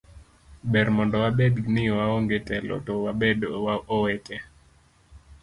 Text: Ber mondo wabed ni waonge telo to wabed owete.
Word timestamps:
Ber 0.71 0.87
mondo 0.95 1.15
wabed 1.23 1.55
ni 1.73 1.83
waonge 1.97 2.37
telo 2.47 2.75
to 2.85 2.93
wabed 3.05 3.39
owete. 3.95 4.37